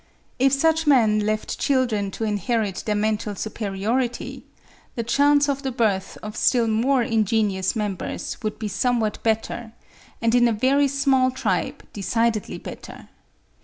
[0.39, 4.43] If such men left children to inherit their mental superiority,
[4.95, 9.73] the chance of the birth of still more ingenious members would be somewhat better,
[10.19, 13.09] and in a very small tribe decidedly better.